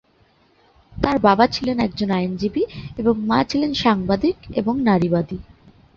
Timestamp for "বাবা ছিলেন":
1.19-1.77